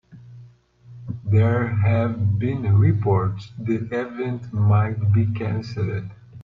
[1.23, 6.09] There have been reports the event might be canceled.